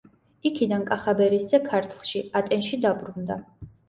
იქიდან 0.49 0.85
კახაბერისძე 0.87 1.59
ქართლში, 1.65 2.21
ატენში 2.39 2.81
დაბრუნდა. 2.87 3.39